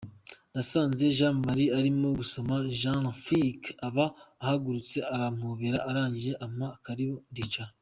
[0.53, 4.05] Nasanze Jean Marie arimo gusoma Jeune Afrique, aba
[4.39, 7.71] arahagurutse arampobera arangije ampa karibu ndicara.